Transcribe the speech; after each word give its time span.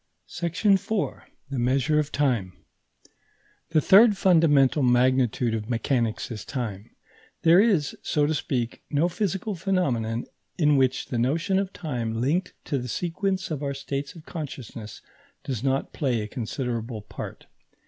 §4. 0.79 1.27
THE 1.51 1.59
MEASURE 1.59 1.99
OF 1.99 2.11
TIME 2.11 2.53
The 3.69 3.81
third 3.81 4.17
fundamental 4.17 4.81
magnitude 4.81 5.53
of 5.53 5.69
mechanics 5.69 6.31
is 6.31 6.43
time. 6.43 6.89
There 7.43 7.59
is, 7.61 7.95
so 8.01 8.25
to 8.25 8.33
speak, 8.33 8.81
no 8.89 9.07
physical 9.07 9.53
phenomenon 9.53 10.25
in 10.57 10.75
which 10.75 11.09
the 11.09 11.19
notion 11.19 11.59
of 11.59 11.71
time 11.71 12.19
linked 12.19 12.53
to 12.65 12.79
the 12.79 12.87
sequence 12.87 13.51
of 13.51 13.61
our 13.61 13.75
states 13.75 14.15
of 14.15 14.25
consciousness 14.25 15.03
does 15.43 15.63
not 15.63 15.93
play 15.93 16.21
a 16.21 16.27
considerable 16.27 17.03
part. 17.03 17.45